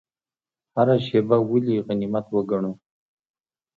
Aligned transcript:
هره 0.75 0.95
شیبه 1.05 1.37
ولې 1.49 1.75
غنیمت 1.85 2.25
وګڼو؟ 2.31 2.71